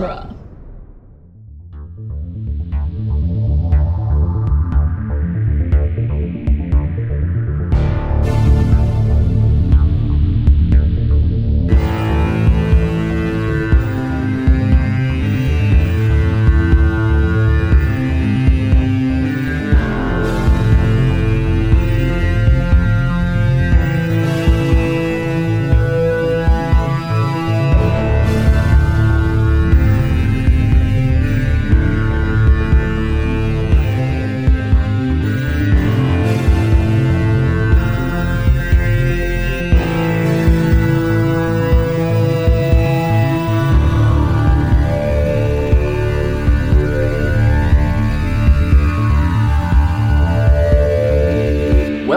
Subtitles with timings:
[0.00, 0.37] genre.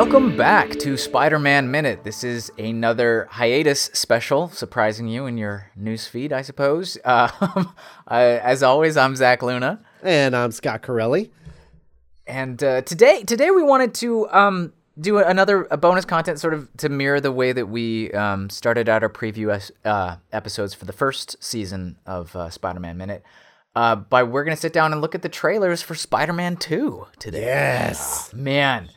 [0.03, 2.03] Welcome back to Spider Man Minute.
[2.03, 6.97] This is another hiatus special, surprising you in your news feed, I suppose.
[7.05, 7.29] Uh,
[8.07, 9.79] as always, I'm Zach Luna.
[10.01, 11.31] And I'm Scott Corelli.
[12.25, 16.67] And uh, today, today we wanted to um, do another a bonus content, sort of
[16.77, 20.93] to mirror the way that we um, started out our preview uh, episodes for the
[20.93, 23.23] first season of uh, Spider-Man Minute.
[23.75, 27.41] Uh, by we're gonna sit down and look at the trailers for Spider-Man Two today.
[27.41, 28.89] Yes, oh, man,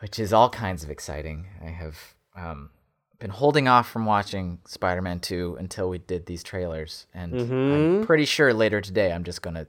[0.00, 1.46] which is all kinds of exciting.
[1.64, 1.98] I have
[2.36, 2.70] um,
[3.18, 7.72] been holding off from watching Spider-Man Two until we did these trailers, and Mm-hmm.
[8.00, 9.66] I'm pretty sure later today I'm just gonna,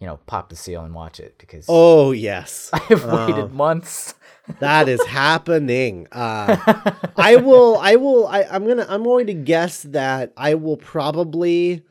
[0.00, 3.48] you know, pop the seal and watch it because Oh yes, I have waited Uh,
[3.48, 4.14] months.
[4.60, 6.06] that is happening.
[6.12, 6.56] Uh,
[7.16, 7.78] I will.
[7.78, 8.26] I will.
[8.26, 8.86] I, I'm gonna.
[8.88, 11.82] I'm going to guess that I will probably,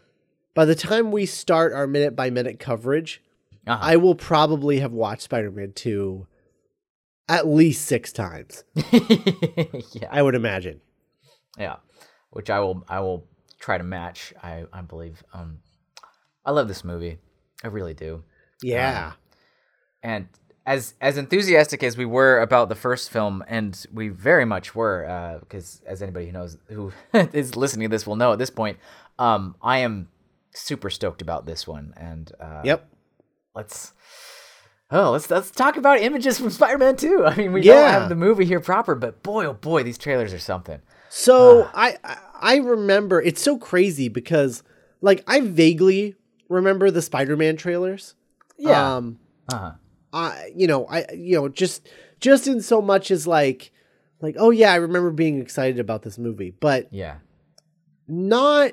[0.53, 3.21] by the time we start our minute by minute coverage,
[3.67, 3.77] Uh-huh.
[3.79, 6.25] I will probably have watched Spider-Man Two
[7.29, 8.63] at least six times.
[8.91, 10.81] yeah, I would imagine.
[11.57, 11.77] yeah,
[12.31, 13.27] which I will I will
[13.59, 14.33] try to match.
[14.41, 15.23] I I believe.
[15.33, 15.59] Um,
[16.45, 17.17] I love this movie.
[17.63, 18.23] I really do.
[18.61, 19.13] Yeah.
[20.01, 20.27] And
[20.65, 25.39] as as enthusiastic as we were about the first film, and we very much were,
[25.41, 28.77] because as anybody who knows who is listening to this will know at this point,
[29.19, 30.09] um, I am
[30.53, 31.93] super stoked about this one.
[31.97, 32.89] And uh, yep.
[33.55, 33.93] let's
[34.91, 37.25] oh let's let's talk about images from Spider-Man 2.
[37.27, 40.33] I mean, we don't have the movie here proper, but boy oh boy, these trailers
[40.33, 40.79] are something.
[41.09, 44.61] So I I- I remember it's so crazy because
[45.01, 46.15] like I vaguely
[46.49, 48.13] remember the Spider-Man trailers.
[48.57, 48.97] Yeah.
[48.97, 49.19] Um
[49.51, 49.71] Uh-huh.
[50.13, 51.87] I you know, I you know, just
[52.19, 53.71] just in so much as like
[54.21, 57.15] like oh yeah, I remember being excited about this movie, but Yeah.
[58.07, 58.71] not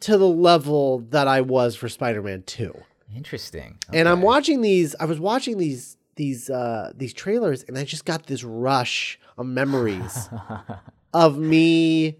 [0.00, 2.74] to the level that I was for Spider-Man 2.
[3.14, 3.78] Interesting.
[3.92, 8.04] And I'm watching these I was watching these these uh these trailers and I just
[8.04, 10.28] got this rush of memories
[11.14, 12.18] of me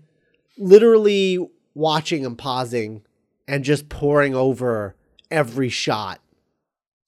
[0.58, 1.38] literally
[1.74, 3.02] watching and pausing
[3.48, 4.94] and just poring over
[5.30, 6.20] every shot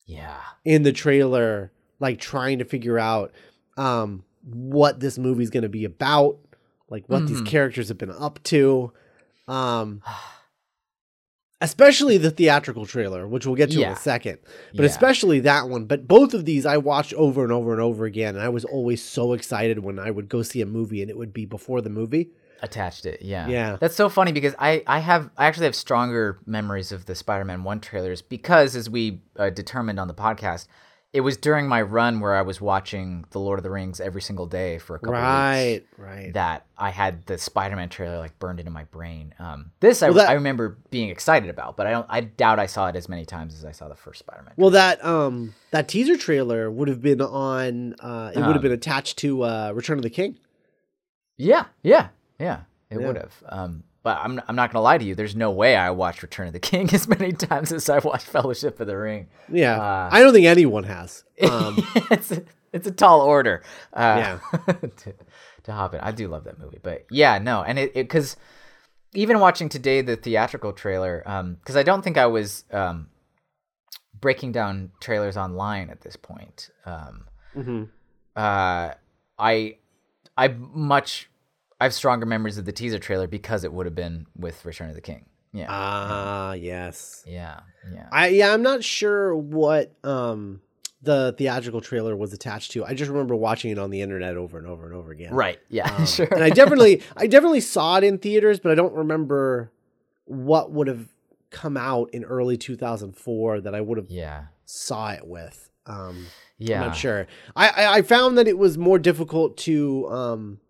[0.06, 0.38] Yeah.
[0.64, 3.32] in the trailer like trying to figure out
[3.76, 6.38] um what this movie's going to be about
[6.88, 7.46] like what these Mhm.
[7.46, 8.92] characters have been up to
[9.48, 10.02] um
[11.60, 14.38] especially the theatrical trailer which we'll get to in a second.
[14.74, 14.86] But Yeah.
[14.90, 15.86] especially that one.
[15.86, 18.64] But both of these I watched over and over and over again and I was
[18.64, 21.80] always so excited when I would go see a movie and it would be before
[21.80, 22.30] the movie.
[22.62, 23.46] Attached it yeah.
[23.48, 23.76] Yeah.
[23.78, 27.64] that's so funny because i i have i actually have stronger memories of the spider-man
[27.64, 30.66] 1 trailers because as we uh, determined on the podcast
[31.12, 34.20] it was during my run where i was watching the lord of the rings every
[34.20, 36.32] single day for a couple right weeks right right.
[36.34, 40.28] that i had the spider-man trailer like burned into my brain um this I, that-
[40.28, 43.24] I remember being excited about but i don't i doubt i saw it as many
[43.24, 47.02] times as i saw the first spider-man Well, that um that teaser trailer would have
[47.02, 47.94] been on.
[48.00, 50.38] Uh, it would Um, have been attached to uh, Return of the King.
[51.36, 52.08] Yeah, yeah,
[52.38, 52.60] yeah.
[52.88, 53.06] It Yeah.
[53.06, 53.34] would have.
[53.48, 55.16] Um, but I'm I'm not gonna lie to you.
[55.16, 58.28] There's no way I watched Return of the King as many times as I watched
[58.28, 59.26] Fellowship of the Ring.
[59.52, 61.24] Yeah, Uh, I don't think anyone has.
[61.42, 61.74] Um,
[62.12, 63.64] it's a, it's a tall order.
[63.92, 64.38] Uh, Yeah.
[64.98, 65.14] to,
[65.64, 66.00] to hop in.
[66.00, 68.36] I do love that movie, but yeah, no, and it because
[69.12, 71.24] even watching today the theatrical trailer,
[71.58, 73.08] because I don't think I was um,
[74.20, 76.70] breaking down trailers online at this point.
[76.84, 77.24] Um,
[77.56, 77.88] mhm.
[78.36, 78.94] uh,
[79.36, 79.78] I
[80.36, 81.28] I much
[81.80, 84.88] I have stronger memories of the teaser trailer because it would have been with Return
[84.88, 85.26] of the King.
[85.52, 85.66] Yeah.
[85.68, 87.22] Ah, yes.
[87.26, 87.60] yeah.
[87.92, 88.08] Yeah.
[88.12, 90.60] I yeah, I'm not sure what um
[91.02, 92.84] the theatrical trailer was attached to.
[92.84, 95.32] I just remember watching it on the internet over and over and over again.
[95.32, 95.58] right.
[95.68, 95.90] Yeah.
[95.98, 96.26] Um, sure.
[96.30, 99.72] And I definitely I definitely saw it in theaters, but I don't remember
[100.24, 101.08] what would have
[101.50, 104.46] come out in early 2004 that I would have yeah.
[104.64, 105.70] saw it with.
[105.86, 106.26] Um
[106.58, 106.80] Yeah.
[106.80, 107.26] I'm not sure.
[107.54, 110.60] I, I I found that it was more difficult to um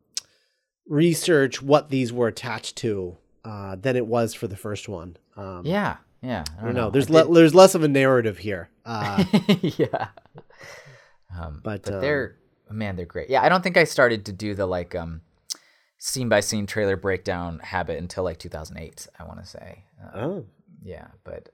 [0.89, 5.17] research what these were attached to uh than it was for the first one.
[5.37, 5.97] Um Yeah.
[6.23, 6.91] Yeah, I don't know.
[6.91, 8.69] There's le- there's less of a narrative here.
[8.85, 9.23] Uh,
[9.61, 10.09] yeah.
[11.39, 12.37] Um, But, but, um, they're
[12.71, 13.31] man, they're great.
[13.31, 15.21] Yeah, I don't think I started to do the like um
[15.99, 19.07] scene by scene trailer breakdown habit until like 2008.
[19.19, 19.85] I want to say.
[20.03, 20.47] Uh, oh,
[20.83, 21.51] yeah, but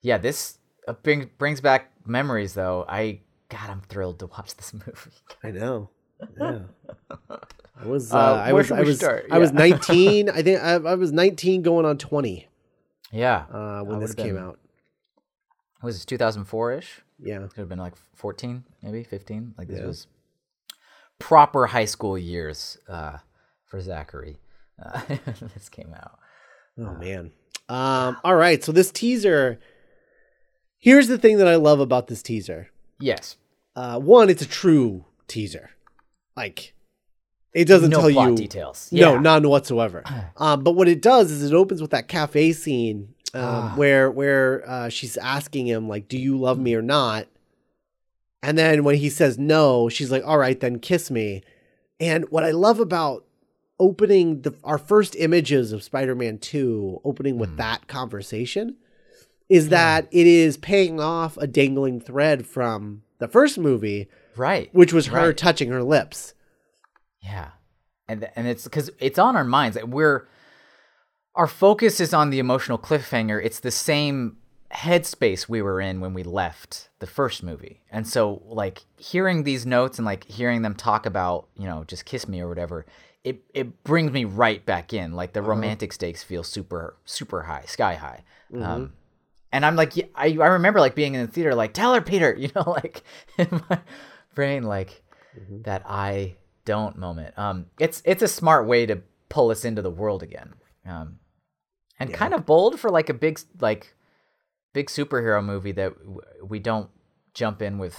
[0.00, 2.86] yeah, this uh, bring, brings back memories though.
[2.88, 3.20] I
[3.50, 5.10] God, I'm thrilled to watch this movie.
[5.42, 5.90] I know.
[6.40, 6.58] Yeah.
[7.80, 8.12] I was.
[8.12, 8.70] Uh, Uh, I was.
[8.72, 8.96] I was.
[8.98, 9.26] start?
[9.30, 10.28] I was 19.
[10.30, 12.46] I think I, I was 19, going on 20
[13.12, 14.58] yeah, uh, when I this came been- out.
[15.82, 17.00] was this 2004 ish?
[17.20, 17.38] Yeah.
[17.38, 19.54] Could have been like 14, maybe 15.
[19.56, 19.86] Like this Yeah.
[19.86, 20.06] was
[21.18, 23.18] proper high school years uh,
[23.66, 24.36] for Zachary.
[24.84, 25.00] Uh,
[25.54, 26.18] this came out.
[26.78, 27.32] Oh man.
[27.68, 28.16] Um.
[28.24, 28.62] All right.
[28.62, 29.58] So this teaser.
[30.80, 32.68] Here's the thing that I love about this teaser.
[33.00, 33.36] Yes.
[33.74, 35.70] Uh, one, it's a true teaser.
[36.38, 36.72] Like,
[37.52, 38.88] it doesn't no tell plot you details.
[38.92, 39.20] No, Yeah.
[39.20, 40.04] none whatsoever.
[40.36, 43.72] um, but what it does is it opens with that cafe scene um, Ah.
[43.76, 47.26] where where uh, she's asking him like, "Do you love me or not?"
[48.42, 51.42] And then when he says no, she's like, "All right, then kiss me."
[52.00, 53.24] And what I love about
[53.80, 57.56] opening the our first images of Spider-Man 2 opening with Hmm.
[57.56, 58.76] that conversation
[59.48, 64.06] is that it is paying off a dangling thread from the first movie,
[64.38, 64.68] Right.
[64.72, 65.36] which was her Right.
[65.36, 66.34] touching her lips.
[67.20, 67.50] Yeah,
[68.08, 69.76] and and it's because it's on our minds.
[69.82, 70.28] We're
[71.34, 73.42] our focus is on the emotional cliffhanger.
[73.44, 74.36] It's the same
[74.72, 79.66] headspace we were in when we left the first movie, and so like hearing these
[79.66, 82.86] notes and like hearing them talk about you know just kiss me or whatever.
[83.24, 85.12] It, it brings me right back in.
[85.12, 88.22] Like the romantic stakes feel super super high, sky high.
[88.54, 88.94] Um,
[89.52, 92.00] and I'm like, yeah, I, I remember like being in the theater, like, tell her,
[92.00, 93.02] Peter, you know, like
[93.38, 93.80] in my
[94.38, 95.02] brain, like
[95.64, 97.36] that I don't moment.
[97.36, 100.54] Um, it's it's a smart way to pull us into the world again,
[100.86, 101.18] um,
[101.98, 103.94] and kind of bold for like a big like
[104.72, 106.88] big superhero movie that w- we don't
[107.34, 107.94] jump in with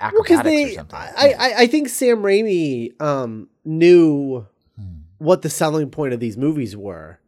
[0.00, 0.98] Well, because acrobatics or something.
[0.98, 4.46] I, I, I think Sam Raimi um, knew
[4.76, 5.00] Hmm.
[5.18, 7.18] what the selling point of these movies were,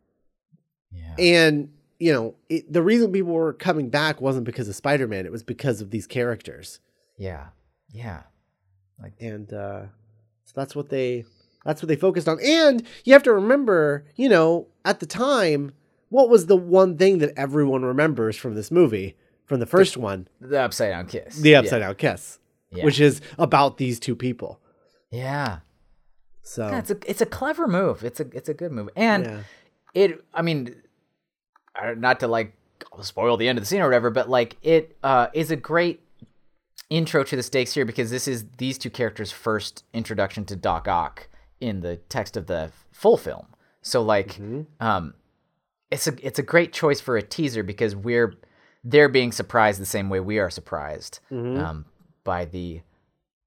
[0.92, 1.16] yeah.
[1.18, 5.26] and you know, it, the reason people were coming back wasn't because of Spider Man;
[5.26, 6.78] it was because of these characters,
[7.18, 7.48] yeah,
[7.92, 8.22] yeah,
[9.02, 9.82] Like, and uh,
[10.44, 11.24] so that's what they
[11.64, 12.38] that's what they focused on.
[12.42, 15.72] And you have to remember, you know, at the time,
[16.08, 20.28] what was the one thing that everyone remembers from this movie, from the first one,
[20.40, 21.36] the upside down kiss.
[21.36, 22.38] the Upside Down Kiss,
[22.70, 22.84] Yeah.
[22.84, 24.58] which is about these two people.
[25.10, 25.58] Yeah.
[26.42, 28.04] So Yeah, it's a it's a clever move.
[28.04, 29.40] It's a it's a good move, and yeah.
[29.94, 30.24] it.
[30.32, 30.74] I mean,
[31.96, 32.54] not to like
[33.02, 36.00] spoil the end of the scene or whatever, but like it uh, is a great
[36.90, 40.88] intro to the stakes here because this is these two characters' first introduction to Doc
[40.88, 41.28] Ock
[41.60, 43.46] in the text of the full film.
[43.82, 44.38] So like,
[44.80, 45.14] um,
[45.90, 48.34] it's a it's a great choice for a teaser because we're
[48.84, 51.84] they're being surprised the same way we are surprised um,
[52.24, 52.80] by the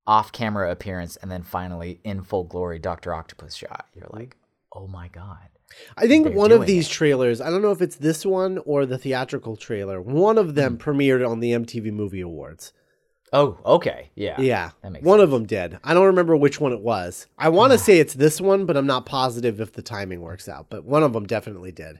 [0.06, 3.88] off-camera appearance and then finally in full glory Doctor Octopus shot.
[3.96, 4.36] You're like,
[4.75, 5.50] oh my god.
[5.98, 6.92] I think one of these it.
[6.92, 10.78] trailers, I don't know if it's this one or the theatrical trailer, one of them
[10.78, 10.81] Hmm.
[10.89, 12.74] premiered on the MTV Movie Awards.
[13.36, 14.70] Oh, okay, yeah, Yeah.
[15.02, 15.80] one of them did.
[15.84, 17.26] I don't remember which one it was.
[17.38, 20.48] I want to say it's this one, but I'm not positive if the timing works
[20.48, 20.68] out.
[20.70, 22.00] But one of them definitely did.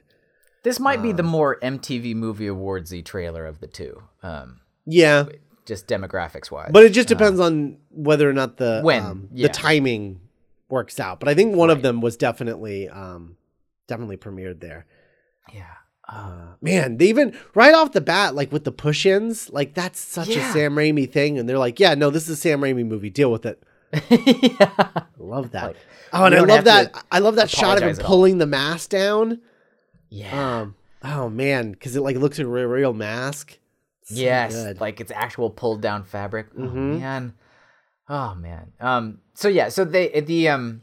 [0.62, 1.26] This might be the Uh.
[1.26, 5.24] more MTV Movie Awardsy trailer of the two, um, Yeah.
[5.66, 6.70] just demographics wise.
[6.72, 9.48] But it just depends on whether or not the When, um, yeah.
[9.48, 10.20] the timing
[10.68, 11.18] works out.
[11.20, 13.36] But I think one of them was definitely um,
[13.88, 14.86] definitely premiered there.
[15.52, 15.64] yeah,
[16.08, 20.28] Uh, man, they even right off the bat, like with the push-ins, like that's such
[20.28, 23.08] a Sam Raimi thing, and they're like, "Yeah, no, this is a Sam Raimi movie.
[23.10, 23.62] Deal with it."
[24.10, 25.68] yeah, love that.
[25.68, 25.76] Like,
[26.12, 27.04] oh, and I love that.
[27.10, 28.04] I love that shot of him all.
[28.04, 29.40] pulling the mask down.
[30.10, 30.60] yeah.
[30.60, 33.58] Um, oh man, because it like looks like a real, real mask.
[34.04, 34.80] So yes, good.
[34.80, 36.48] like it's actual pulled down fabric.
[36.56, 37.00] Oh Mhm.
[37.00, 37.34] man,
[38.10, 38.72] oh man.
[38.78, 39.20] Um.
[39.32, 39.70] So yeah.
[39.70, 40.82] So they the um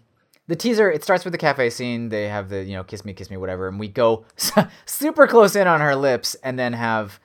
[0.52, 2.10] the teaser it starts with the cafe scene.
[2.10, 4.26] They have the you know kiss me, kiss me, whatever, and we go
[4.86, 7.20] super close in on her lips, and then have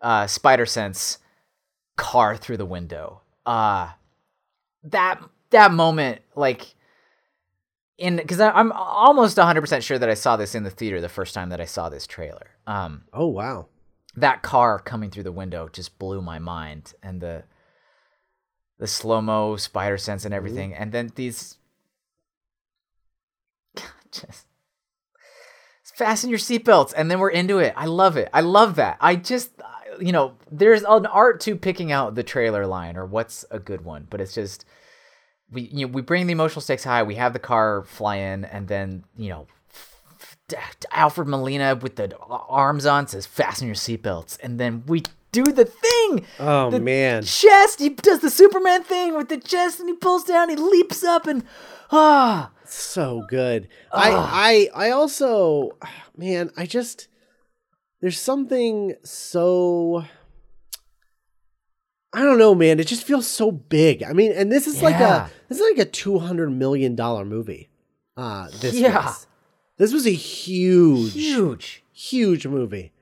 [0.00, 1.18] uh Spider Sense
[1.96, 3.20] car through the window.
[3.44, 3.90] Uh
[4.84, 5.20] that
[5.50, 6.74] that moment like.
[7.98, 11.34] In because I'm almost 100% sure that I saw this in the theater the first
[11.34, 12.46] time that I saw this trailer.
[12.64, 13.66] Um, Oh wow.
[14.14, 17.42] that car coming through the window just blew my mind and the
[18.78, 21.56] the slow-mo spider sense and everything and then these
[24.12, 24.46] just
[25.94, 27.74] fasten your seatbelts and then we're into it.
[27.76, 28.28] I love it.
[28.32, 28.98] I love that.
[29.00, 33.04] I just uh, you know there's an art to picking out the trailer line or
[33.04, 34.64] what's a good one but it's just
[35.50, 37.02] we you know we bring the emotional stakes high.
[37.02, 39.46] We have the car fly in and then you know
[40.92, 45.44] Alfred Molina with the uh, arms on says, "Fasten your seatbelts," and then we do
[45.44, 46.24] the thing.
[46.38, 47.22] Oh the man.
[47.22, 47.80] chest.
[47.80, 50.48] He does the Superman thing with the chest, and he pulls down.
[50.48, 51.44] He leaps up, and
[51.92, 53.68] ah, so good.
[53.92, 55.76] I I I also
[56.16, 57.08] man, I just
[58.00, 60.04] there's something so
[62.12, 62.80] I don't know, man.
[62.80, 64.02] It just feels so big.
[64.02, 67.24] I mean, and this is like a this is like a two hundred million dollar
[67.24, 67.68] movie.
[68.16, 69.04] Uh, this Yeah.
[69.06, 69.26] was.
[69.76, 71.84] This was a huge, huge.
[71.92, 72.92] huge movie.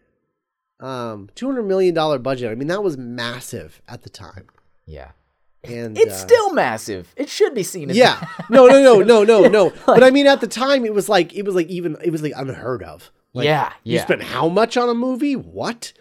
[0.79, 2.51] Um, two hundred million dollar budget.
[2.51, 4.47] I mean, that was massive at the time.
[4.85, 5.13] Yeah,
[5.65, 7.13] And it's uh, still massive.
[7.17, 8.27] It should be seen as yeah.
[8.51, 9.73] No, no, no, no, no, no.
[9.87, 12.23] but I mean, at the time, it was like it was like even it was
[12.23, 13.11] like unheard of.
[13.33, 15.37] Like, yeah, You spent how much on a movie?
[15.37, 15.93] What?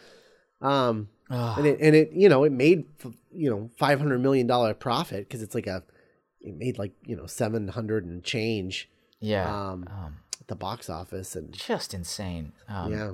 [0.62, 1.58] Um, Ugh.
[1.58, 2.86] and it and it you know it made
[3.32, 5.84] you know five hundred million dollar profit because it's like a
[6.42, 8.90] it made like you know seven hundred and change
[9.20, 12.54] yeah, um, um, at the box office and just insane.
[12.68, 13.14] Um, yeah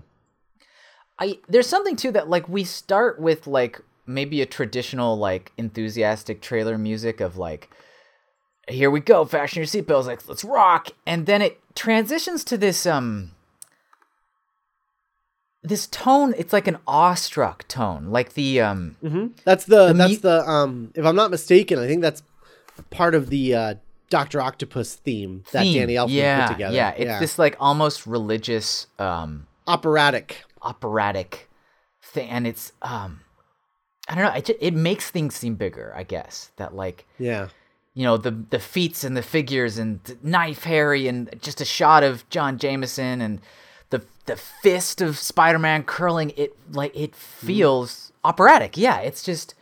[1.22, 6.42] I there's something too that like we start with like maybe a traditional like enthusiastic
[6.42, 7.70] trailer music of like
[8.68, 10.90] here we go fashion your seatbelts like let's rock.
[11.06, 13.32] And then it transitions to this um
[15.64, 16.34] this tone.
[16.38, 20.50] It's like an awestruck tone like the um hmm that's the, The that's mu- the
[20.50, 22.24] um if I'm not mistaken I think that's
[22.90, 23.74] part of the uh,
[24.10, 25.64] Doctor Octopus theme that.
[25.64, 26.76] Danny Elfman yeah put together.
[26.76, 26.90] yeah.
[26.98, 31.50] It's this like almost religious um operatic operatic
[32.02, 33.22] thing and it's um
[34.10, 37.48] i don't know it, it makes things seem bigger i guess that like yeah.
[37.94, 41.66] you know the the feats and the figures and the knife harry and just a
[41.66, 43.42] shot of john jameson and
[43.92, 48.78] the the fist of spider-man curling it like it feels operatic.
[48.78, 49.56] Yeah it's just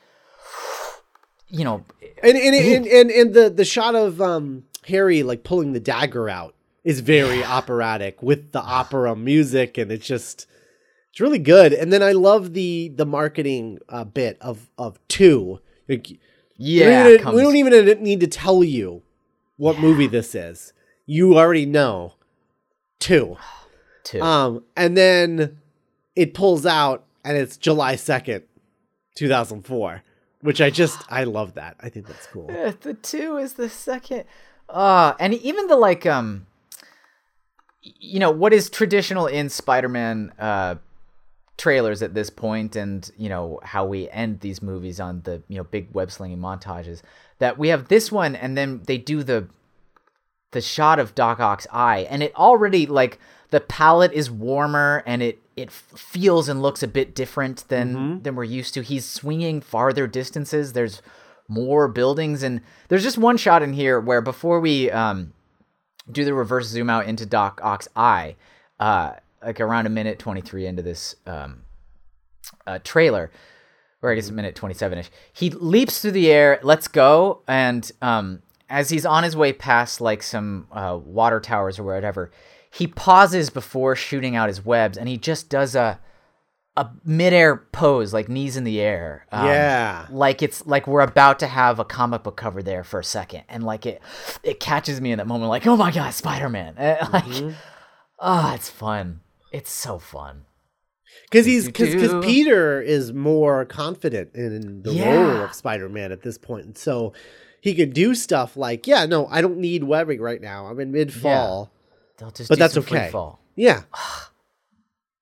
[1.47, 1.83] you know
[2.23, 6.29] and and, and and and the the shot of um Harry like pulling the dagger
[6.29, 10.47] out is very operatic with the opera music and it's just
[11.11, 11.73] it's really good.
[11.73, 15.59] And then I love the the marketing uh, bit of of two.
[15.87, 16.19] Like,
[16.55, 19.01] yeah we, don't even, we don't even need to tell you
[19.57, 20.73] what movie this is.
[21.05, 22.13] You already know.
[22.99, 23.37] Two.
[24.01, 24.21] Too.
[24.21, 25.59] um and then
[26.15, 28.43] it pulls out and it's July 2nd
[29.15, 30.01] 2004
[30.41, 31.75] which I just I love that.
[31.79, 32.47] I think that's cool.
[32.49, 34.23] Yeah, the two is the second.
[34.67, 36.45] Uh, and even the like, um,
[37.81, 40.75] you know, what is traditional in Spider-Man uh,
[41.59, 45.57] trailers at this point, and you know how we end these movies on the you
[45.57, 47.03] know big web slinging montages.
[47.37, 49.47] That we have this one, and then they do the
[50.51, 53.19] the shot of Doc Ock's eye, and it already like
[53.51, 58.35] the palette is warmer, and it it feels and looks a bit different than than
[58.35, 58.81] we're used to.
[58.81, 60.73] He's swinging farther distances.
[60.73, 61.01] There's
[61.47, 65.33] more buildings, and there's just one shot in here where before we um
[66.11, 68.35] do the reverse zoom out into Doc Ock's eye,
[68.79, 71.63] uh, like around a minute twenty three into this um
[72.65, 73.31] uh, trailer,
[74.01, 75.09] or I guess a minute 27 ish.
[75.33, 80.01] He leaps through the air, let's go, and um, as he's on his way past
[80.01, 82.31] like some uh, water towers or whatever,
[82.71, 85.99] he pauses before shooting out his webs, and he just does a
[86.77, 89.25] a midair pose, like knees in the air.
[89.31, 90.07] um, Yeah.
[90.09, 93.43] like it's like we're about to have a comic book cover there for a second,
[93.49, 94.01] and like it
[94.43, 96.75] it catches me in that moment, like oh my god, Spider Man!
[97.11, 97.53] Like
[98.19, 99.21] ah, it's fun.
[99.51, 100.45] It's so fun.
[101.23, 102.23] Because he's because.
[102.25, 106.47] Peter is more confident in the role of Spider Man at this point.
[106.49, 107.13] point, and so
[107.61, 110.67] he could do stuff like, yeah, no, I don't need webbing right now.
[110.67, 111.71] I'm in mid fall.
[112.17, 113.09] They'll just But do that's okay.
[113.11, 113.39] fall.
[113.55, 113.83] Yeah.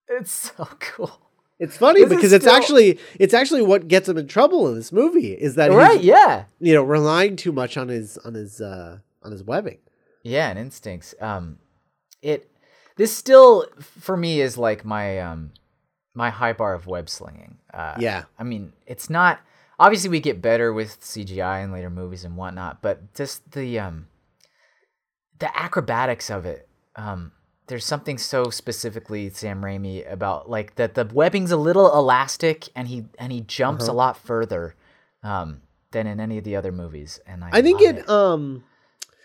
[0.10, 1.20] It's so cool.
[1.60, 4.76] It's funny This because it's still- actually it's actually what gets him in trouble in
[4.76, 5.98] this movie is that Right?
[5.98, 6.46] he's Yeah.
[6.60, 9.80] you know relying too much on his on his uh on his webbing.
[10.24, 11.14] Yeah, and instincts.
[11.20, 11.58] Um,
[12.22, 12.50] it
[12.98, 15.52] this still for me is like my um
[16.14, 17.58] my high bar of web slinging.
[17.74, 18.24] Uh, Yeah.
[18.40, 19.40] I mean, it's not
[19.80, 24.08] obviously we get better with CGI in later movies and whatnot, but just the um
[25.40, 26.68] the acrobatics of it.
[26.96, 27.32] Um,
[27.68, 32.88] there's something so specifically Sam Raimi about like that the webbing's a little elastic and
[32.88, 33.94] he and he jumps Uh-huh.
[33.94, 34.76] a lot further
[35.24, 35.62] um
[35.92, 37.20] than in any of the other movies.
[37.28, 38.64] And I, I think love it um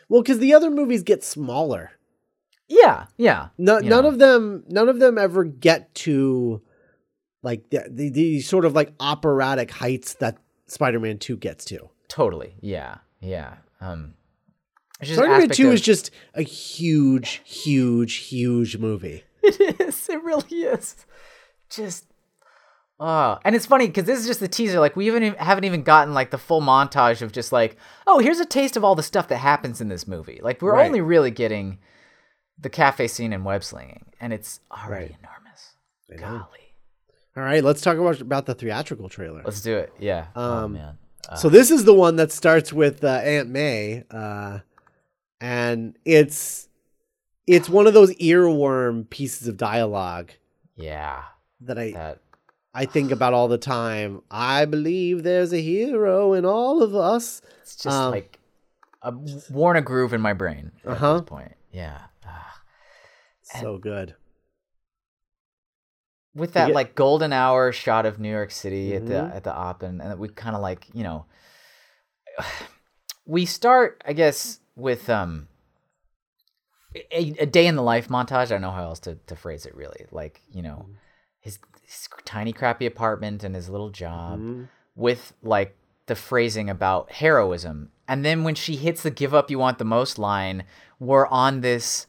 [0.09, 1.93] well because the other movies get smaller.
[2.75, 3.49] Yeah, yeah.
[3.59, 4.09] No, none know.
[4.09, 6.63] of them none of them ever get to
[7.43, 10.39] like the, the the sort of like operatic heights that
[10.69, 11.91] Spider-Man 2 gets to.
[12.09, 12.55] Totally.
[12.61, 12.97] Yeah.
[13.21, 13.57] Yeah.
[13.81, 14.15] Um
[15.03, 19.25] Spider-Man 2 of- is just a huge huge huge movie.
[19.45, 20.09] It is.
[20.09, 21.05] It really is.
[21.69, 22.07] Just
[23.01, 24.79] Oh, and it's funny because this is just the teaser.
[24.79, 27.77] Like we even haven't even gotten like the full montage of just like,
[28.07, 30.39] oh, here's a taste of all the stuff that happens in this movie.
[30.43, 30.87] Like we're Right.
[30.87, 31.79] only really getting
[32.59, 35.17] the cafe scene in web slinging, and it's already Right.
[35.21, 35.75] enormous.
[36.11, 36.39] I know.
[36.39, 36.75] Golly,
[37.37, 39.43] All right, let's talk about about the theatrical trailer.
[39.45, 39.93] let's do it.
[39.99, 40.27] Yeah.
[40.37, 40.99] oh Um, man.
[41.37, 44.59] So this is the one that starts with uh, Aunt May, uh,
[45.41, 46.69] and it's
[47.47, 50.31] it's one of those earworm pieces of dialogue
[50.77, 51.23] Yeah.
[51.61, 52.19] that I That.
[52.75, 54.23] I think about all the time.
[54.31, 57.43] I believe there's a hero in all of us.
[57.63, 58.39] It's just Um, like
[59.03, 59.13] a,
[59.51, 61.13] worn a groove in my brain at Uh-huh.
[61.21, 61.53] this point.
[61.71, 61.99] Yeah.
[63.61, 64.15] So good.
[66.35, 69.35] with that get- like golden hour shot of New York City at the Mhm.
[69.37, 71.27] at the op and, and we kind of like you know
[73.27, 75.49] we start I guess with um
[77.11, 78.47] a, a day in the life montage.
[78.47, 80.07] I don't know how else to, to phrase it really.
[80.11, 80.87] Like you know
[81.41, 84.69] his, his tiny crappy apartment and his little job Mhm.
[84.95, 87.91] with like the phrasing about heroism.
[88.09, 90.65] And then when she hits the give up you want the most line,
[90.99, 92.07] we're on this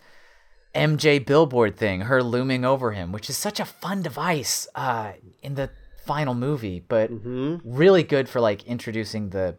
[0.76, 5.56] MJ billboard thing, her looming over him, which is such a fun device uh, in
[5.56, 5.70] the
[6.06, 7.62] final movie, but Mhm.
[7.64, 9.58] really good for like introducing the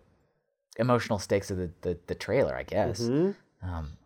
[0.79, 3.01] emotional stakes of the, the, the trailer, I guess.
[3.03, 3.35] Mhm.
[3.63, 3.97] Um,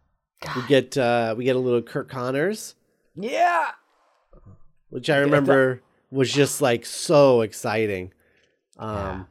[0.54, 2.74] We get uh, we get a little Curt Connors,
[3.16, 3.72] yeah.
[4.90, 8.12] which I remember was just like so exciting.
[8.78, 9.24] Um, Yeah.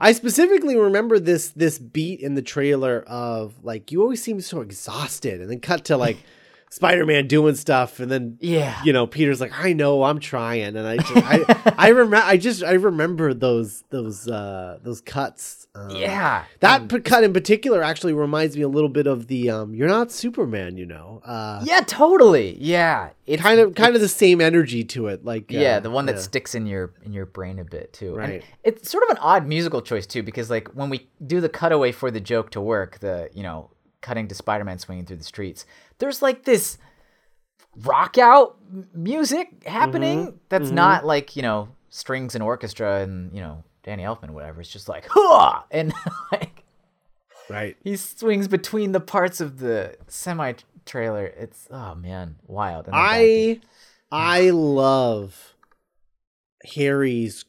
[0.00, 4.60] I specifically remember this this beat in the trailer of like you always seem so
[4.62, 6.16] exhausted, and then cut to like
[6.74, 8.80] Spider Man doing stuff, and then Yeah.
[8.84, 12.36] you know Peter's like I know I'm trying, and I just, I I remember I
[12.36, 15.68] just I remember those those uh those cuts.
[15.76, 16.44] Um, Yeah.
[16.60, 19.88] That p- cut in particular actually reminds me a little bit of the um you're
[19.88, 21.22] not Superman, you know.
[21.24, 22.56] Uh Yeah, totally.
[22.60, 23.10] Yeah.
[23.26, 26.06] it kind of kind of the same energy to it like yeah uh, the one
[26.06, 26.20] that yeah.
[26.22, 28.44] sticks in your in your brain a bit too And Right.
[28.64, 31.92] it's sort of an odd musical choice too because like when we do the cutaway
[31.92, 33.70] for the joke to work the you know
[34.04, 35.64] cutting to spider-man swinging through the streets
[35.98, 36.76] there's like this
[37.84, 38.56] rock out
[38.94, 40.36] music happening Mm-hmm.
[40.50, 44.70] that's not like you know strings and orchestra and you know danny elfman whatever it's
[44.70, 45.64] just like Hua!
[45.70, 45.92] and
[46.32, 46.62] like
[47.48, 47.76] right.
[47.82, 50.52] he swings between the parts of the semi
[50.86, 52.94] trailer it's oh man wild And.
[52.96, 53.60] I
[54.12, 55.54] I love
[56.76, 57.44] Harry's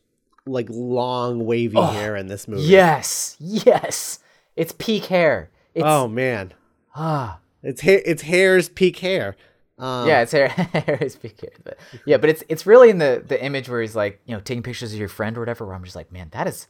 [0.45, 2.63] like long wavy Oh, hair in this movie.
[2.63, 4.19] Yes, yes.
[4.55, 5.49] It's peak hair.
[5.75, 6.53] It's Oh man.
[6.95, 7.39] ah.
[7.61, 9.35] It's it's hair's peak hair.
[9.77, 10.47] Um, yeah, it's hair.
[10.49, 11.51] hair is peak hair.
[11.63, 14.39] But yeah, but it's it's really in the the image where he's like, you know,
[14.39, 15.65] taking pictures of your friend or whatever.
[15.65, 16.67] Where I'm just like, man, that is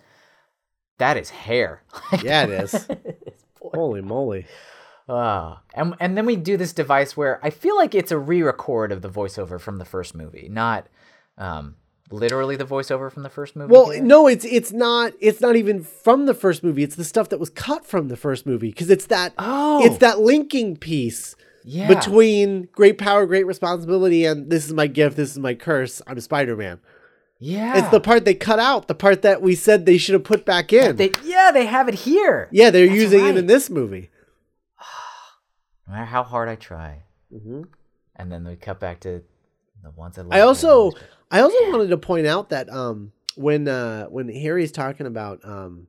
[0.98, 1.84] that is hair.
[2.24, 2.88] Yeah, it is.
[3.62, 4.46] Holy moly.
[5.08, 5.62] Ah.
[5.76, 9.02] and and then we do this device where I feel like it's a re-record of
[9.04, 10.88] the voiceover from the first movie, not
[11.38, 11.76] um
[12.12, 13.72] literally the voiceover from the first movie.
[13.72, 14.04] Well, here.
[14.04, 16.84] no, it's it's not it's not even from the first movie.
[16.84, 19.84] It's the stuff that was cut from the first movie because it's that Oh.
[19.86, 21.88] it's that linking piece yeah.
[21.88, 26.02] between great power, great responsibility, and this is my gift, this is my curse.
[26.06, 26.80] I'm Spider Man.
[27.40, 27.78] yeah.
[27.80, 30.46] It's the part they cut out, the part that we said they should have put
[30.46, 30.96] back in.
[30.98, 32.50] they, yeah, they have it here.
[32.52, 34.10] yeah, they're That's using it in this movie.
[35.88, 37.04] No matter how hard I try.
[37.32, 37.64] hmm
[38.18, 39.22] and then we cut back to
[39.84, 40.92] the ones that I also
[41.32, 45.88] I also wanted to point out that um when uh when Harry's talking about um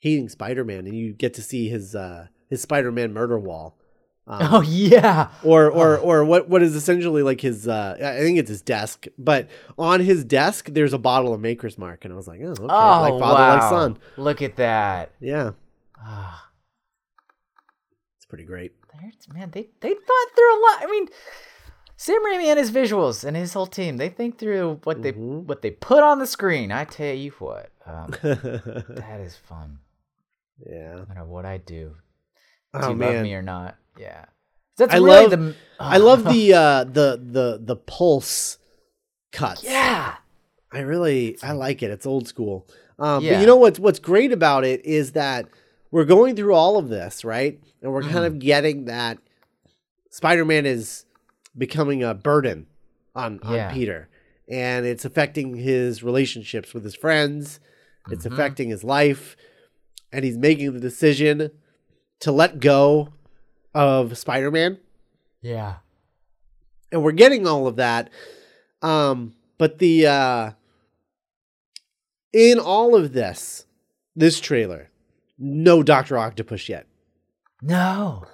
[0.00, 3.76] hating Spider Man and you get to see his uh his Spider Man murder wall.
[4.30, 5.30] Um, oh yeah.
[5.42, 9.06] or or or what what is essentially like his uh I think it's his desk,
[9.16, 12.50] but on his desk there's a bottle of Maker's Mark, and I was like, oh,
[12.50, 13.54] okay, oh like father, wow.
[13.54, 13.98] like son.
[14.18, 15.12] look at that.
[15.18, 15.52] Yeah,
[15.98, 16.50] Ah,
[18.18, 18.72] it's pretty great.
[19.32, 21.08] man they they thought through a lot I mean
[22.00, 25.44] Sam Raimi and his visuals and his whole team they think through what they Mhm.
[25.46, 29.78] what they put on the screen I tell you what um, that is fun
[30.64, 30.94] yeah.
[30.94, 31.96] no matter what I do
[32.72, 34.26] Oh do you love me or not yeah
[34.76, 38.58] that's I really love- the I love the uh the the the pulse
[39.32, 39.64] cuts.
[39.64, 40.16] yeah
[40.70, 41.90] I really I like it.
[41.90, 42.66] It's old school.
[42.98, 43.40] Um, But Yeah.
[43.40, 45.48] you know what's what's great about it is that
[45.90, 47.58] we're going through all of this, right?
[47.82, 48.12] And we're Mm-hmm.
[48.12, 49.16] kind of getting that
[50.10, 51.06] Spider-Man is
[51.58, 52.66] becoming a burden
[53.14, 53.72] on, on Yeah.
[53.72, 54.08] Peter.
[54.48, 57.60] And it's affecting his relationships with his friends.
[58.10, 58.32] It's Mhm.
[58.32, 59.36] affecting his life.
[60.12, 61.50] And he's making the decision
[62.20, 63.12] to let go
[63.74, 64.78] of Spider-Man
[65.42, 65.76] yeah
[66.90, 68.10] and we're getting all of that
[68.82, 70.50] um but the uh
[72.32, 73.66] in all of this
[74.16, 74.90] this trailer
[75.38, 76.86] no dr octopus yet
[77.62, 78.24] no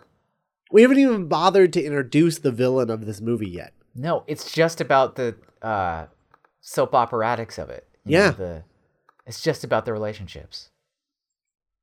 [0.75, 4.81] we haven't even bothered to introduce the villain of this movie yet No, it's just
[4.81, 6.07] about the uh,
[6.61, 7.87] soap operatics of it.
[8.05, 8.31] you Yeah.
[8.31, 8.63] know, the
[9.27, 10.71] it's just about the relationships.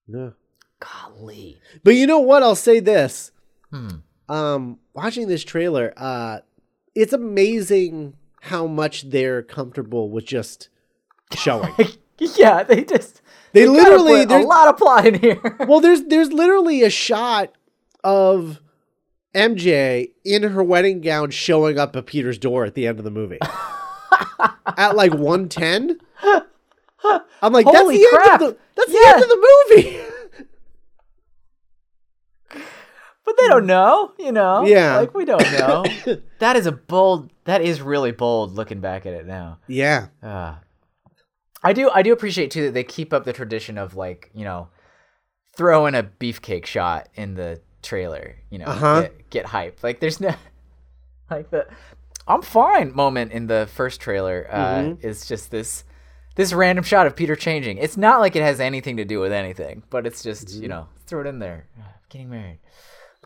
[0.07, 0.31] yeah
[0.79, 1.59] Golly.
[1.83, 3.31] but you know what i'll say this
[3.71, 3.87] Hmm.
[4.27, 6.39] um, watching this trailer, uh,
[6.93, 10.67] it's amazing how much they're comfortable with just
[11.33, 11.73] showing.
[12.19, 13.21] yeah, they just
[13.53, 15.39] They gotta literally- put a lot of plot in here.
[15.67, 17.53] well, there's there's literally a shot
[18.03, 18.60] of
[19.33, 23.11] MJ in her wedding gown showing up at Peter's door at the end of the
[23.11, 23.39] movie.
[24.77, 25.97] at like 110.
[27.43, 28.41] I'm like, Holy that's the crap.
[28.41, 28.99] end of the that's Yeah.
[28.99, 29.99] the end of the movie.
[33.25, 34.65] but they don't know, you know.
[34.65, 34.97] Yeah.
[34.97, 35.85] like we don't know.
[36.39, 37.31] that is a bold.
[37.45, 38.53] That is really bold.
[38.53, 39.59] Looking back at it now.
[39.67, 40.07] yeah.
[40.21, 40.55] Uh,
[41.63, 44.43] I do I do appreciate too that they keep up the tradition of like, you
[44.43, 44.69] know,
[45.55, 49.01] throwing a beefcake shot in the trailer, you know, Uh-huh.
[49.03, 49.83] get, get hype.
[49.83, 50.33] Like there's no
[51.29, 51.67] like the
[52.27, 55.03] I'm fine moment in the first trailer uh Mhm.
[55.03, 55.83] is just this
[56.35, 57.77] this random shot of Peter changing.
[57.77, 60.63] It's not like it has anything to do with anything, but it's just, Mm-hmm.
[60.63, 61.67] you know, throw it in there.
[61.77, 62.59] Uh, Getting married.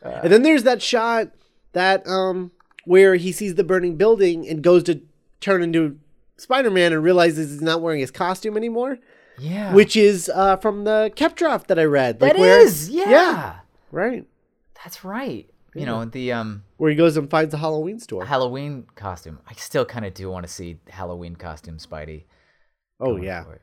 [0.01, 1.29] And then there's that shot
[1.73, 2.51] that um
[2.85, 5.01] where he sees the burning building and goes to
[5.41, 5.97] turn into
[6.37, 8.97] Spider-Man and realizes he's not wearing his costume anymore,
[9.39, 9.73] Yeah.
[9.73, 12.19] which is uh from the Koepp draft that I read.
[12.19, 13.09] that Like where is, yeah.
[13.09, 13.55] yeah.
[13.91, 14.25] right.
[14.85, 15.49] That's right.
[15.73, 18.23] You know, the um Where he goes and finds a Halloween store.
[18.23, 19.39] Halloween costume.
[19.45, 22.25] I still kind of do want to see Halloween costume Spidey.
[22.99, 23.43] Oh yeah.
[23.43, 23.61] for it.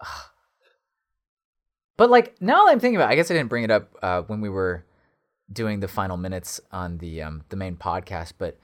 [0.00, 0.24] Ugh.
[1.96, 3.96] But like now that I'm thinking about, it, I guess I didn't bring it up
[4.02, 4.84] uh, when we were
[5.50, 8.34] doing the final minutes on the um, the main podcast.
[8.38, 8.58] But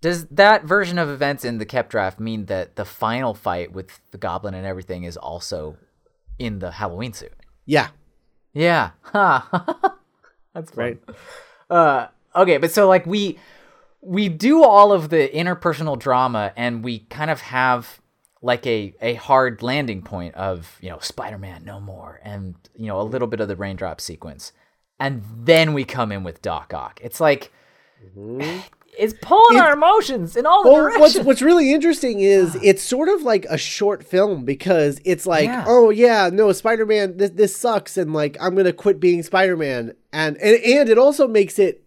[0.00, 4.00] does that version of events in the Koepp draft mean that the final fight with
[4.12, 5.76] the Goblin and everything is also
[6.38, 7.32] in the Halloween suit?
[7.64, 7.88] Yeah.
[8.54, 8.90] Yeah.
[9.02, 9.95] Ha.
[10.56, 10.84] That's fun.
[10.84, 11.02] Right.
[11.68, 13.38] Uh, okay, but so like we
[14.00, 18.00] we do all of the interpersonal drama, and we kind of have
[18.40, 23.00] like a a hard landing point of you know Spider-Man no more, and you know
[23.00, 24.52] a little bit of the raindrop sequence,
[24.98, 27.00] and then we come in with Doc Ock.
[27.02, 27.52] It's like
[28.98, 31.26] it's pulling It- our emotions in all the Well, what's directions.
[31.26, 35.64] what's really interesting is it's sort of like a short film because it's like, Yeah.
[35.66, 40.36] oh yeah, no, Spider-Man, this this sucks, and like I'm gonna quit being Spider-Man, and
[40.38, 41.82] and and it also makes it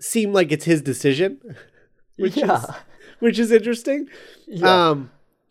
[0.00, 1.38] seem like it's his decision,
[2.16, 2.58] which yeah.
[2.58, 2.66] is
[3.20, 4.08] which is interesting.
[4.46, 4.88] Yeah.
[4.90, 5.10] Um,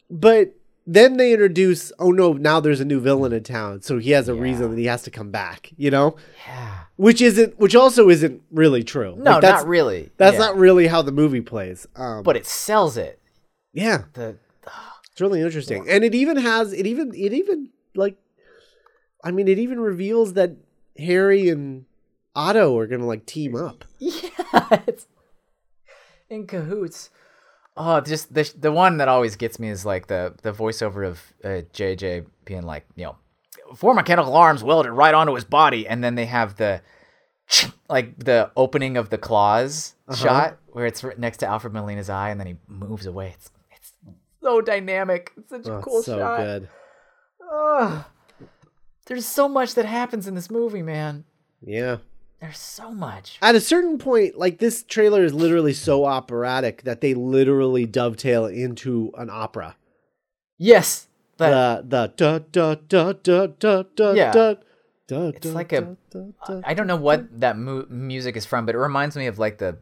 [0.10, 0.54] but
[0.86, 4.28] then they introduce, oh no, now there's a new villain in town, so he has
[4.28, 6.16] a reason that he has to come back, you know,
[6.46, 6.80] yeah.
[6.98, 9.16] which isn't, which also isn't really true.
[9.18, 10.12] No, Like, that's, not really.
[10.18, 10.40] That's Yeah.
[10.40, 11.88] not really how the movie plays.
[11.96, 13.20] Um, But it sells it.
[13.74, 14.38] yeah, The
[15.12, 18.18] it's really interesting, and it even has, it even, it even like,
[19.24, 20.52] I mean, it even reveals that
[20.98, 21.86] Harry and
[22.36, 23.86] Otto are gonna like team up.
[24.00, 24.80] Yeah,
[26.30, 27.10] in cahoots.
[27.76, 31.22] Oh, just the the one that always gets me is like the the voiceover of
[31.44, 33.16] uh, JJ being like, you know,
[33.76, 36.82] four mechanical arms welded right onto his body, and then they have the
[37.90, 42.30] like the opening of the claws shot where it's right next to Alfred Molina's eye,
[42.30, 43.34] and then he moves away.
[43.36, 43.94] It's it's
[44.42, 45.32] so dynamic.
[45.38, 46.38] It's such Oh, a it's cool so shot.
[46.40, 46.70] good.
[47.52, 48.06] Ugh.
[49.08, 51.26] There's so much that happens in this movie, man.
[51.62, 51.98] Yeah.
[52.44, 53.38] There's so much.
[53.42, 58.48] At a certain point, like this trailer is literally so operatic that they literally dovetail
[58.48, 59.78] into an opera.
[60.58, 64.32] Yes, the the da da da da da da Yeah.
[64.34, 64.56] da
[65.08, 65.28] da.
[65.30, 66.20] It's da, like a- da, da,
[66.60, 66.62] da.
[66.66, 69.58] I don't know what that mu- music is from, but it reminds me of like
[69.60, 69.78] the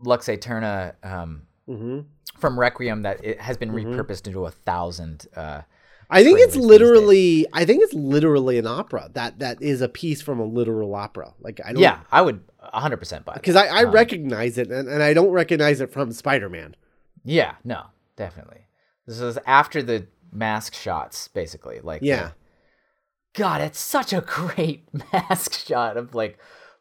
[0.00, 2.04] Lux Aeterna um, Mhm.
[2.38, 3.98] from Requiem that it has been Mm-hmm.
[3.98, 5.26] repurposed into a thousand.
[5.34, 5.62] Uh,
[6.10, 7.46] I think it's literally.
[7.52, 9.10] I think it's literally an opera.
[9.12, 11.34] That that is a piece from a literal opera.
[11.40, 11.82] Like I don't.
[11.82, 12.40] yeah, I would
[12.74, 13.42] 100% buy that.
[13.42, 16.74] Because I, I um, recognize it, and, and I don't recognize it from Spider Man.
[17.24, 17.84] Yeah, no,
[18.16, 18.66] definitely.
[19.06, 21.80] This is after the mask shots, basically.
[21.80, 22.30] Like, the- Yeah.
[23.34, 26.38] God, it's such a great mask shot of like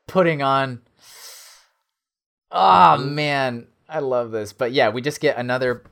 [0.08, 0.82] putting on.
[2.52, 4.54] Oh man, I love this.
[4.54, 5.84] But yeah, we just get another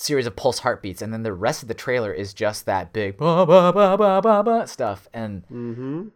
[0.00, 3.16] series of pulse heartbeats, and then the rest of the trailer is just that big
[3.18, 6.08] ba ba ba ba ba ba stuff, and Mm-hmm.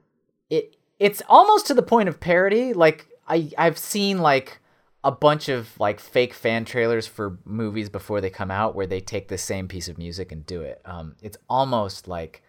[0.50, 2.72] it it's almost to the point of parody.
[2.72, 4.60] Like I I've seen like
[5.04, 9.00] a bunch of like fake fan trailers for movies before they come out where they
[9.00, 10.80] take the same piece of music and do it.
[10.84, 12.42] Um, it's almost like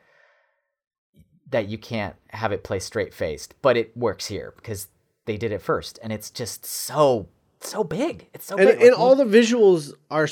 [1.49, 4.87] that you can't have it play straight faced, but it works here because
[5.25, 7.27] they did it first, and it's just so
[7.59, 8.27] so big.
[8.33, 8.81] It's so And, big.
[8.81, 10.27] and Like, all the visuals are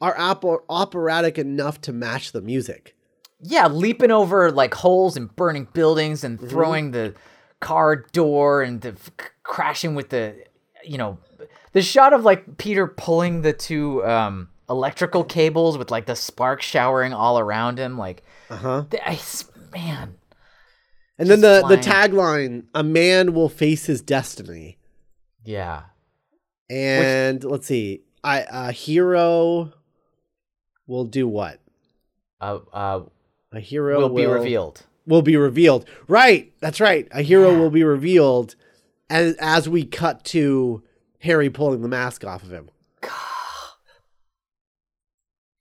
[0.00, 2.94] are oper- operatic enough to match the music.
[3.42, 7.14] yeah, leaping over like holes and burning buildings and throwing the
[7.60, 9.10] car door and the f-
[9.42, 10.34] crashing with the,
[10.84, 11.18] you know,
[11.72, 16.64] the shot of like Peter pulling the two um, electrical cables with like the sparks
[16.66, 17.96] showering all around him.
[17.98, 18.84] Like, Uh huh.
[18.90, 19.18] th- I
[19.72, 20.16] man,
[21.18, 24.78] And then the the tagline: "A man will face his destiny."
[25.44, 25.82] Yeah.
[26.68, 29.72] And let's see, I a hero
[30.90, 31.60] will do what?
[32.40, 33.02] Uh, uh,
[33.52, 34.82] A hero will be revealed.
[35.06, 35.86] Will be revealed.
[36.08, 36.52] Right.
[36.60, 37.08] That's right.
[37.12, 37.58] A hero Yeah.
[37.58, 38.56] will be revealed
[39.08, 40.82] as as we cut to
[41.20, 42.68] Harry pulling the mask off of him.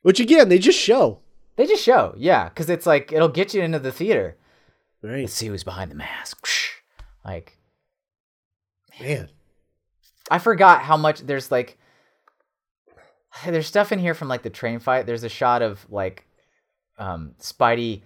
[0.01, 1.19] Which again, they just show.
[1.55, 4.37] They just show, yeah, because it's like it'll get you into the theater.
[5.01, 5.21] Right.
[5.21, 6.45] Let's see who's behind the mask.
[7.25, 7.57] Like,
[8.99, 9.29] Man.
[10.31, 11.77] I forgot how much there's like.
[13.45, 15.05] There's stuff in here from like the train fight.
[15.05, 16.25] There's a shot of like,
[16.97, 18.01] um, Spidey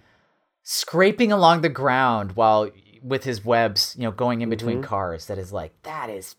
[0.62, 2.70] scraping along the ground while
[3.02, 5.26] with his webs, you know, going in between cars.
[5.26, 6.36] That is like that is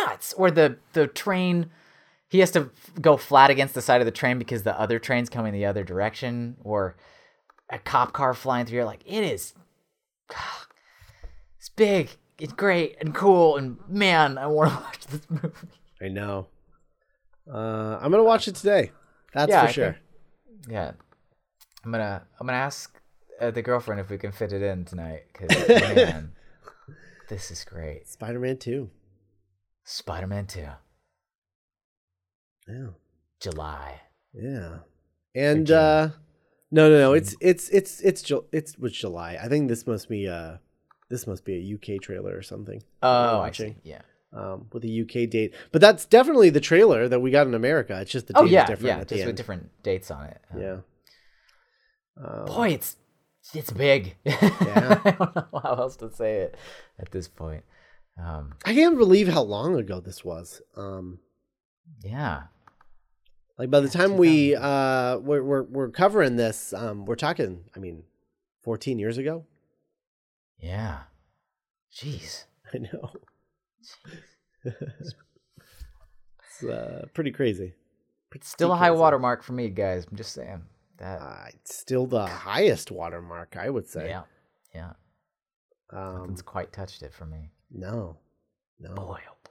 [0.00, 0.32] nuts.
[0.34, 1.70] Or the the train,
[2.28, 4.98] he has to f- go flat against the side of the train because the other
[4.98, 6.56] train's coming the other direction.
[6.62, 6.96] Or
[7.68, 8.76] a cop car flying through.
[8.76, 9.54] You're like, it is.
[11.58, 12.10] It's big.
[12.38, 13.56] It's great and cool.
[13.56, 15.50] And man, I want to watch this movie.
[16.00, 16.46] I know.
[17.52, 18.92] Uh, I'm gonna watch it today.
[19.32, 19.92] That's Yeah, for I sure.
[19.92, 20.92] think- Yeah,
[21.84, 23.00] I'm gonna I'm gonna ask
[23.40, 25.24] uh, the girlfriend if we can fit it in tonight.
[25.34, 26.32] Cause man,
[27.28, 28.08] this is great.
[28.08, 28.90] Spider-Man 2.
[29.84, 30.66] Spider-Man Two,
[32.68, 32.86] Yeah.
[33.40, 34.00] July.
[34.34, 34.78] Yeah.
[35.34, 36.08] And uh
[36.72, 39.38] no no no, it's it's it's it's Ju- it's was July.
[39.40, 40.56] I think this must be uh
[41.08, 42.82] this must be a UK trailer or something.
[43.02, 43.76] Oh, I see.
[43.84, 44.02] Yeah.
[44.32, 47.98] Um, with a UK date, but that's definitely the trailer that we got in America.
[48.00, 49.04] It's just the date Oh yeah, different yeah.
[49.04, 50.40] Just with different dates on it.
[50.54, 50.76] Uh, Yeah.
[52.22, 52.96] Um, Boy, it's
[53.54, 54.16] it's big.
[54.24, 55.00] Yeah.
[55.04, 56.56] I don't know how else to say it
[56.98, 57.64] at this point.
[58.22, 60.60] Um, I can't believe how long ago this was.
[60.76, 61.20] Um,
[62.02, 62.44] yeah.
[63.58, 67.64] like by the time we uh we're we're, we're covering this, um, we're talking.
[67.74, 68.02] I mean,
[68.62, 69.46] fourteen years ago.
[70.58, 71.00] Yeah.
[71.94, 72.44] Jeez.
[72.74, 73.12] I know.
[74.64, 75.14] It's
[76.64, 77.74] uh, pretty crazy.
[78.30, 79.00] Pretty Still a high crazy.
[79.00, 80.06] watermark for me, guys.
[80.10, 80.62] I'm just saying
[80.98, 81.20] that.
[81.20, 84.08] Uh, it's still the highest watermark, I would say.
[84.08, 84.22] yeah.
[84.74, 84.92] Yeah.
[85.90, 87.50] Um, Nothing's quite touched it for me.
[87.70, 88.16] no,
[88.80, 88.94] no.
[88.94, 89.50] Boy, oh boy.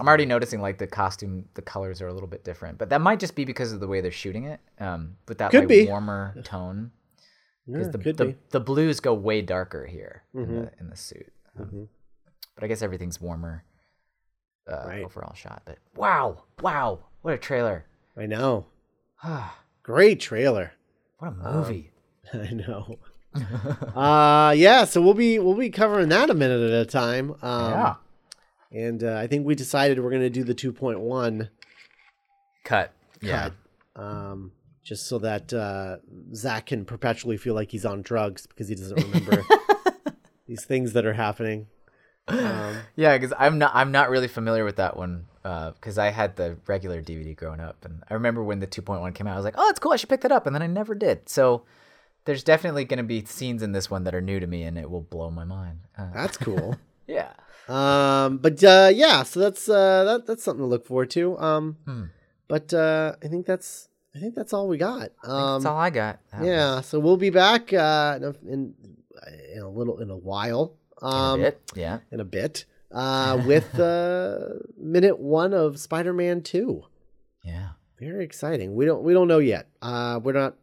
[0.00, 3.00] I'm already noticing like the costume, the colors are a little bit different, but that
[3.00, 4.60] might just be because of the way they're shooting it.
[4.80, 5.86] Um, with that Could like be.
[5.86, 6.90] warmer tone,
[7.66, 8.36] Yeah, because the the, be.
[8.50, 10.48] the blues go way darker here in Mhm.
[10.48, 11.32] the in the suit.
[11.58, 11.88] Um, Mhm.
[12.56, 13.62] But I guess everything's warmer
[14.66, 15.04] uh, Right.
[15.04, 15.62] overall shot.
[15.64, 17.84] But wow, wow, what a trailer!
[18.16, 18.66] I know.
[19.82, 20.72] Great trailer.
[21.18, 21.92] What a Um, movie!
[22.32, 22.98] I know.
[23.94, 27.32] uh yeah, so we'll be we'll be covering that a minute at a time.
[27.42, 27.94] Um, yeah,
[28.72, 31.50] And uh, I think we decided we're going to do the 2.1
[32.64, 32.92] cut.
[33.20, 33.50] Yeah,
[33.94, 35.98] cut, um, just so that uh,
[36.34, 39.44] Zach can perpetually feel like he's on drugs because he doesn't remember
[40.46, 41.66] these things that are happening.
[42.28, 46.36] Um, Yeah, because I'm not I'm not really familiar with that one because I had
[46.36, 49.44] the regular DVD growing up, and I remember when the 2.1 came out, I was
[49.44, 51.28] like, oh, it's cool, I should pick that up, and then I never did.
[51.28, 51.62] So
[52.24, 54.76] there's definitely going to be scenes in this one that are new to me, and
[54.76, 55.80] it will blow my mind.
[55.96, 56.76] Uh, that's cool.
[57.06, 57.30] yeah,
[57.68, 61.38] um, but uh, yeah, so that's uh, that, that's something to look forward to.
[61.38, 62.04] Um, Hmm.
[62.48, 65.10] But uh, I think that's I think that's all we got.
[65.22, 66.20] Um, that's all I got.
[66.32, 68.74] That yeah, so we'll be back uh, in
[69.54, 70.74] in a little in a while.
[71.02, 71.60] Um, it.
[71.74, 74.38] Yeah, in a bit uh, with uh,
[74.78, 76.84] minute one of Spider-Man Two.
[77.44, 77.70] yeah.
[77.98, 78.74] Very exciting.
[78.74, 79.68] We don't we don't know yet.
[79.80, 80.54] Uh, we're not.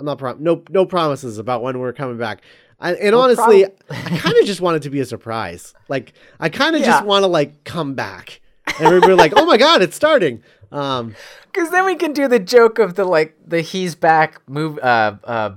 [0.00, 2.42] I'm not prom- no no promises about when we're coming back.
[2.80, 5.72] I, and honestly, I kind of just want it to be a surprise.
[5.88, 6.88] Like I kind of Yeah.
[6.88, 8.40] just want to like come back.
[8.66, 10.42] And everybody like, oh my god, it's starting.
[10.72, 11.14] Um,
[11.52, 15.16] Because then we can do the joke of the like the he's back move uh
[15.24, 15.50] uh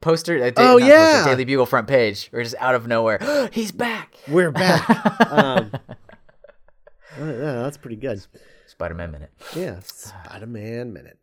[0.00, 0.42] poster.
[0.42, 1.14] Uh, da- Oh, yeah.
[1.22, 4.14] poster, Daily Bugle front page, We're just out of nowhere, he's back.
[4.28, 4.88] we're back.
[5.30, 5.70] um,
[7.18, 8.24] uh, yeah, that's pretty good.
[8.66, 9.30] Spider-Man minute.
[9.54, 11.18] Yeah, Spider-Man minute.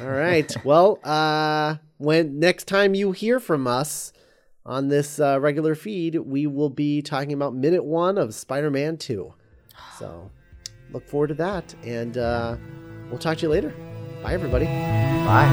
[0.00, 0.50] All right.
[0.64, 4.12] well, uh when next time you hear from us
[4.66, 9.32] on this uh, regular feed, we will be talking about minute 1 of Spider-Man 2.
[9.98, 10.30] So,
[10.92, 12.56] look forward to that and uh
[13.10, 13.74] we'll talk to you later.
[14.22, 14.66] Bye everybody.
[14.66, 15.48] Bye.